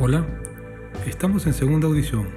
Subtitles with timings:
[0.00, 0.24] Hola,
[1.06, 2.28] estamos en segunda audición,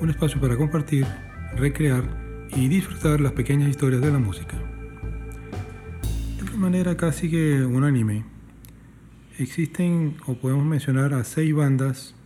[0.00, 1.06] un espacio para compartir,
[1.54, 2.02] recrear
[2.50, 4.56] y disfrutar las pequeñas historias de la música.
[6.36, 8.24] De una manera casi que unánime,
[9.38, 12.16] existen o podemos mencionar a seis bandas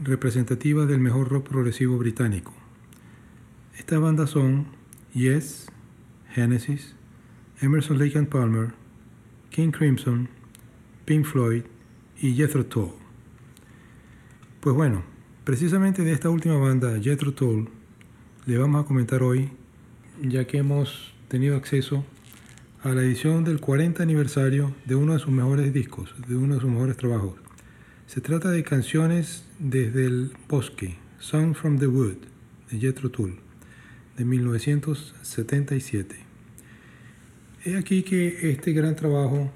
[0.00, 2.52] representativas del mejor rock progresivo británico.
[3.78, 4.66] Estas bandas son
[5.14, 5.72] Yes,
[6.34, 6.94] Genesis,
[7.62, 8.74] Emerson Lake and Palmer,
[9.48, 10.28] King Crimson,
[11.06, 11.62] Pink Floyd
[12.20, 13.07] y Jethro Tull.
[14.60, 15.04] Pues bueno,
[15.44, 17.68] precisamente de esta última banda, Jethro Tull,
[18.44, 19.50] le vamos a comentar hoy,
[20.20, 22.04] ya que hemos tenido acceso
[22.82, 26.60] a la edición del 40 aniversario de uno de sus mejores discos, de uno de
[26.60, 27.34] sus mejores trabajos.
[28.08, 32.16] Se trata de canciones desde el bosque, Song from the Wood,
[32.68, 33.38] de Jethro Tull,
[34.16, 36.16] de 1977.
[37.64, 39.52] He aquí que este gran trabajo,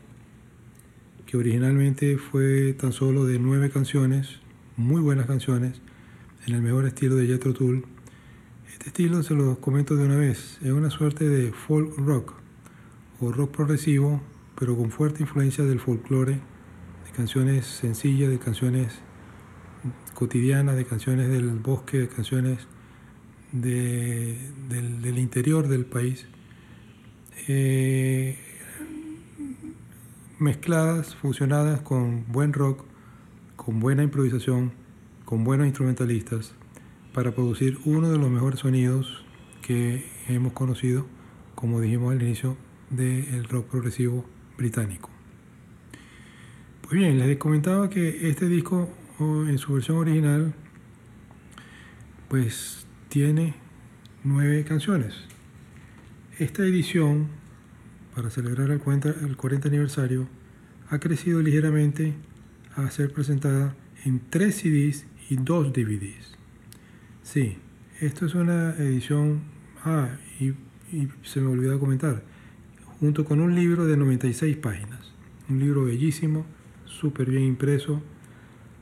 [1.27, 4.42] que originalmente fue tan solo de nueve canciones,
[4.77, 5.81] muy buenas canciones,
[6.47, 7.85] en el mejor estilo de Jethro Tull,
[8.73, 12.35] este estilo se lo comento de una vez, es una suerte de folk rock
[13.21, 14.21] o rock progresivo,
[14.59, 19.01] pero con fuerte influencia del folclore, de canciones sencillas, de canciones
[20.15, 22.67] cotidianas, de canciones del bosque, de canciones
[23.53, 26.27] del, del, interior del país,
[27.47, 28.39] eh,
[30.39, 32.85] mezcladas, fusionadas con buen rock,
[33.65, 34.73] con buena improvisación,
[35.25, 36.53] con buenos instrumentalistas,
[37.15, 39.25] para producir uno de los mejores sonidos
[39.61, 41.07] que hemos conocido,
[41.55, 42.57] como dijimos al inicio,
[42.91, 44.25] del rock progresivo
[44.59, 45.11] británico.
[46.81, 48.91] Pues bien, les comentaba que este disco
[49.21, 50.55] en su versión original
[52.29, 53.55] pues tiene
[54.25, 55.15] nueve canciones.
[56.39, 57.29] Esta edición,
[58.15, 60.27] para celebrar el 40, aniversario,
[60.91, 62.15] ha crecido ligeramente
[62.77, 66.37] a ser presentada en tres CDs y dos DVDs.
[67.23, 67.57] Sí,
[68.01, 69.43] esto es una edición...
[69.85, 70.51] Ah, y,
[70.95, 72.23] y se me olvidó comentar
[73.03, 75.13] junto con un libro de 96 páginas.
[75.49, 76.47] Un libro bellísimo,
[76.85, 78.01] súper bien impreso,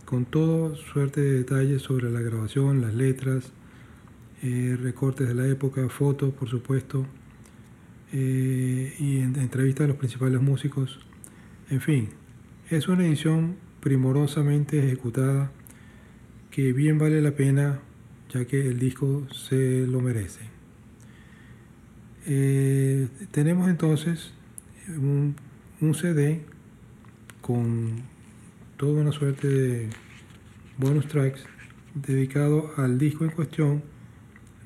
[0.04, 3.50] con toda suerte de detalles sobre la grabación, las letras,
[4.42, 7.06] eh, recortes de la época, fotos, por supuesto,
[8.12, 11.00] eh, y entrevistas a los principales músicos.
[11.70, 12.10] En fin,
[12.68, 15.50] es una edición primorosamente ejecutada
[16.50, 17.80] que bien vale la pena
[18.32, 20.40] ya que el disco se lo merece.
[22.26, 24.32] Eh, tenemos entonces
[24.88, 25.34] un,
[25.94, 26.42] CD
[27.40, 28.02] con
[28.76, 29.88] toda una suerte de
[30.76, 31.44] bonus tracks
[31.94, 33.82] dedicado al disco en cuestión,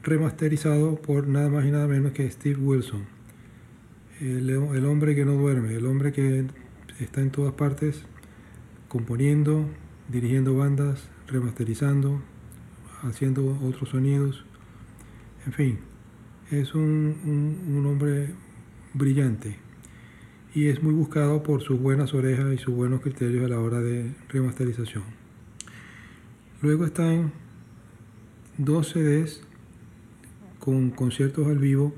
[0.03, 3.05] remasterizado por nada más y nada menos que Steve Wilson,
[4.21, 6.45] el, el hombre que no duerme, el hombre que
[7.01, 8.05] está en todas partes
[8.95, 9.67] componiendo,
[10.09, 12.23] dirigiendo bandas, remasterizando,
[13.03, 14.45] haciendo otros sonidos,
[15.47, 15.79] en fin
[16.53, 18.31] es un, hombre
[18.93, 19.57] brillante
[20.55, 23.81] y es muy buscado por sus buenas orejas y sus buenos criterios a la hora
[23.81, 25.03] de remasterización.
[26.63, 27.33] Luego están
[28.59, 29.43] dos CDs
[30.61, 31.93] con conciertos al vivo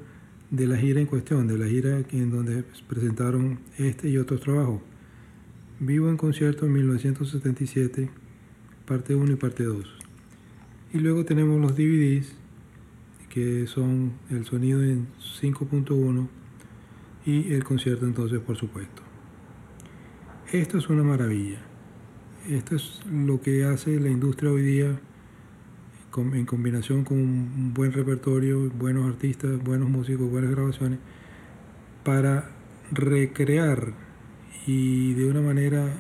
[0.50, 4.80] de la gira en cuestión, de la gira en donde presentaron este y otros trabajos.
[5.78, 8.08] Vivo en concierto en 1977,
[8.86, 9.84] parte 1 y parte 2.
[10.94, 12.34] Y luego tenemos los DVDs
[13.28, 16.28] que son el sonido en 5.1
[17.26, 19.02] y el concierto entonces por supuesto.
[20.50, 21.58] Esto es una maravilla.
[22.48, 24.98] Esto es lo que hace la industria hoy día
[26.16, 31.00] en combinación con un buen repertorio, buenos artistas, buenos músicos, buenas grabaciones,
[32.02, 32.50] para
[32.90, 34.05] recrear
[34.66, 35.92] y de una manera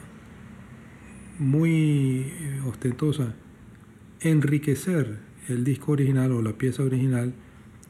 [1.38, 3.34] muy eh, ostentosa
[4.20, 5.18] enriquecer
[5.48, 7.34] el disco original o la pieza original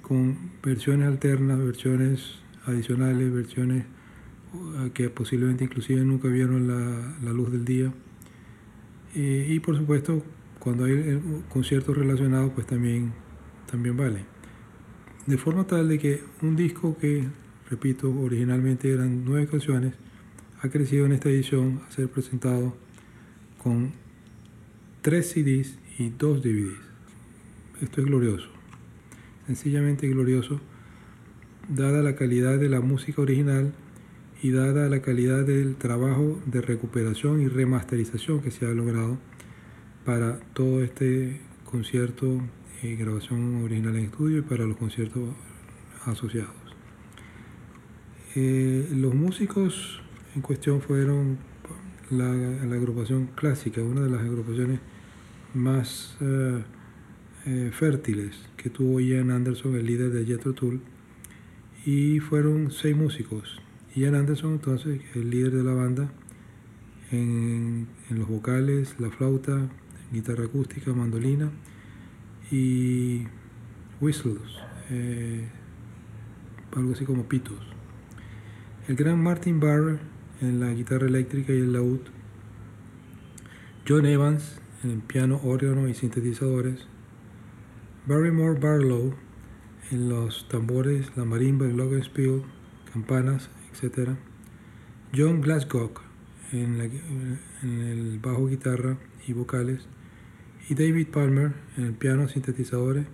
[0.03, 3.85] con versiones alternas, versiones adicionales, versiones
[4.53, 7.93] uh, que posiblemente inclusive nunca vieron la, luz del día.
[9.15, 10.23] Eh, y por supuesto,
[10.59, 13.13] cuando hay conciertos relacionados, pues también,
[13.71, 14.25] también vale.
[15.27, 17.25] De forma tal de que un disco que,
[17.71, 19.95] repito, originalmente eran nueve canciones,
[20.67, 22.77] ha crecido en esta edición a ser presentado
[23.63, 23.93] con
[25.01, 26.81] tres CDs y dos DVDs.
[27.81, 28.49] Esto es glorioso,
[29.47, 30.61] sencillamente glorioso,
[31.69, 33.75] dada la calidad de la música original
[34.43, 39.19] y dada la calidad del trabajo de recuperación y remasterización que se ha logrado
[40.05, 42.41] para todo este concierto
[42.83, 45.23] y grabación original en estudio y para los conciertos
[46.05, 46.55] asociados.
[48.35, 50.03] Eh, los músicos
[50.37, 51.39] en cuestión fueron
[52.11, 52.31] la,
[52.75, 54.81] agrupación clásica, una de las agrupaciones
[55.55, 56.63] más eh,
[57.47, 60.83] eh, fértiles que tuvo Ian Anderson, el líder de Jethro Tull,
[61.87, 63.61] y fueron seis músicos.
[63.95, 66.13] Ian Anderson, entonces, el líder de la banda,
[67.11, 69.71] en, los vocales, la flauta,
[70.13, 71.51] guitarra acústica, mandolina
[72.51, 73.23] y
[74.01, 74.43] whistles,
[74.91, 75.49] eh,
[76.77, 77.59] algo así como pitos.
[78.87, 79.99] El gran Martin Barr
[80.41, 82.01] en la guitarra eléctrica y el laúd.
[83.89, 86.87] John Evans en piano, órgano y sintetizadores.
[88.07, 89.15] Barrymore Barlow
[89.91, 92.43] en los tambores, la marimba, el glockenspiel,
[92.93, 94.11] campanas, etc.
[95.15, 95.93] John Glasgow
[96.53, 96.81] en,
[97.63, 99.87] en, el bajo guitarra y vocales.
[100.69, 103.07] Y David Palmer en el piano, sintetizadores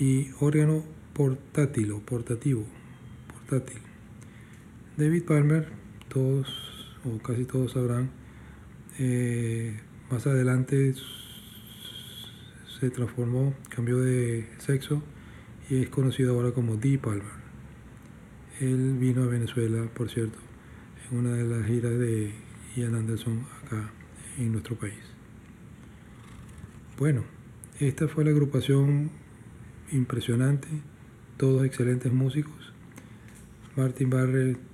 [0.00, 0.84] y órgano
[1.14, 2.64] portátil o portativo.
[3.32, 3.78] Portátil.
[4.96, 5.68] David Palmer,
[6.12, 6.46] todos
[7.04, 8.10] o casi todos sabrán,
[8.98, 9.80] eh,
[10.10, 10.94] más adelante
[12.80, 15.02] se transformó, cambió de sexo
[15.70, 17.42] y es conocido ahora como Dee Palmer.
[18.60, 20.38] Él vino a Venezuela, por cierto,
[21.10, 22.32] en una de las giras de
[22.76, 23.90] Ian Anderson acá
[24.38, 25.00] en nuestro país.
[26.98, 27.24] Bueno,
[27.80, 29.10] esta fue la agrupación
[29.90, 30.68] impresionante,
[31.38, 32.72] todos excelentes músicos.
[33.76, 34.71] Martin Barrett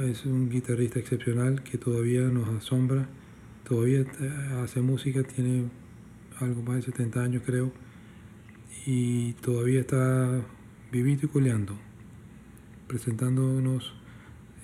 [0.00, 3.08] es un guitarrista excepcional que todavía nos asombra,
[3.66, 4.04] todavía
[4.62, 5.64] hace música, tiene
[6.38, 7.72] algo más de 70 años creo,
[8.84, 10.42] y todavía está
[10.92, 11.76] vivito y coleando,
[12.86, 13.94] presentándonos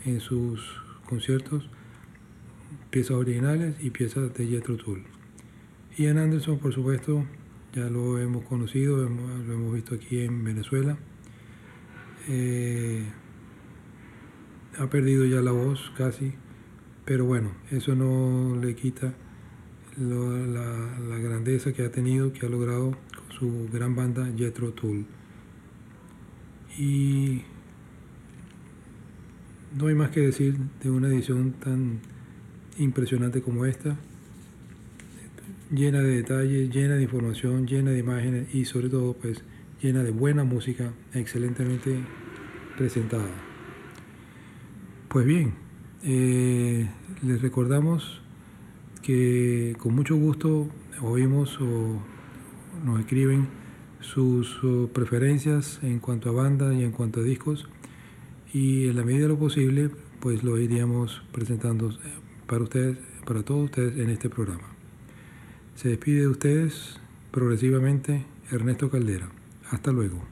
[0.05, 0.61] en sus
[1.09, 1.69] conciertos
[2.91, 5.03] piezas originales y piezas de Jethro Tull.
[5.97, 7.25] Ian Anderson, por supuesto,
[7.75, 10.97] ya lo hemos conocido, lo hemos visto aquí en Venezuela.
[12.29, 13.05] Eh,
[14.83, 16.33] ha perdido ya la voz casi,
[17.05, 19.15] pero bueno, eso no le quita
[19.97, 25.07] la, grandeza que ha tenido, que ha logrado con su gran banda Jethro Tull.
[26.77, 27.43] Y
[29.79, 32.01] no hay más que decir de una edición tan
[32.79, 33.97] impresionante como esta,
[35.71, 39.45] llena de detalles, llena de información, llena de imágenes y sobre todo pues
[39.81, 42.01] llena de buena música, excelentemente
[42.77, 43.52] presentada.
[45.13, 45.53] Pues bien,
[46.05, 46.89] eh,
[47.23, 48.23] les recordamos
[49.03, 50.71] que con mucho gusto
[51.03, 52.01] oímos o
[52.83, 53.47] nos escriben
[54.01, 54.59] sus,
[54.95, 57.69] preferencias en cuanto a banda y en cuanto a discos
[58.55, 61.97] y en la medida de lo posible pues lo iríamos presentando eh,
[62.47, 64.69] para ustedes, para todos ustedes en este programa.
[65.75, 66.99] Se despide de ustedes
[67.31, 69.29] progresivamente Ernesto Caldera.
[69.71, 70.32] Hasta luego.